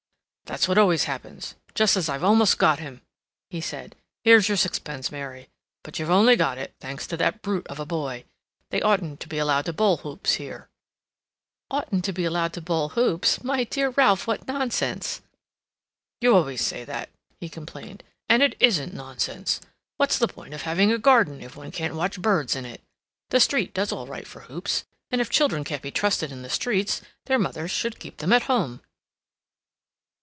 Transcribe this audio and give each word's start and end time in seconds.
"That's 0.45 0.67
what 0.67 0.77
always 0.77 1.05
happens—just 1.05 1.95
as 1.95 2.09
I've 2.09 2.25
almost 2.25 2.57
got 2.57 2.79
him," 2.79 3.01
he 3.49 3.61
said. 3.61 3.95
"Here's 4.25 4.49
your 4.49 4.57
sixpence, 4.57 5.09
Mary. 5.09 5.47
But 5.81 5.97
you've 5.97 6.09
only 6.09 6.35
got 6.35 6.57
it 6.57 6.75
thanks 6.81 7.07
to 7.07 7.15
that 7.15 7.41
brute 7.41 7.65
of 7.67 7.79
a 7.79 7.85
boy. 7.85 8.25
They 8.69 8.81
oughtn't 8.81 9.21
to 9.21 9.29
be 9.29 9.37
allowed 9.37 9.63
to 9.67 9.71
bowl 9.71 9.95
hoops 9.99 10.33
here—" 10.33 10.67
"Oughtn't 11.69 12.03
to 12.03 12.11
be 12.11 12.25
allowed 12.25 12.51
to 12.55 12.61
bowl 12.61 12.89
hoops! 12.89 13.41
My 13.45 13.63
dear 13.63 13.91
Ralph, 13.91 14.27
what 14.27 14.45
nonsense!" 14.45 15.21
"You 16.19 16.35
always 16.35 16.59
say 16.59 16.83
that," 16.83 17.07
he 17.39 17.47
complained; 17.47 18.03
"and 18.27 18.43
it 18.43 18.57
isn't 18.59 18.93
nonsense. 18.93 19.61
What's 19.95 20.19
the 20.19 20.27
point 20.27 20.53
of 20.53 20.63
having 20.63 20.91
a 20.91 20.97
garden 20.97 21.41
if 21.41 21.55
one 21.55 21.71
can't 21.71 21.95
watch 21.95 22.21
birds 22.21 22.57
in 22.57 22.65
it? 22.65 22.81
The 23.29 23.39
street 23.39 23.73
does 23.73 23.93
all 23.93 24.05
right 24.05 24.27
for 24.27 24.41
hoops. 24.41 24.83
And 25.11 25.21
if 25.21 25.29
children 25.29 25.63
can't 25.63 25.81
be 25.81 25.91
trusted 25.91 26.29
in 26.29 26.41
the 26.41 26.49
streets, 26.49 27.01
their 27.27 27.39
mothers 27.39 27.71
should 27.71 27.99
keep 28.01 28.17
them 28.17 28.33
at 28.33 28.43
home." 28.49 28.81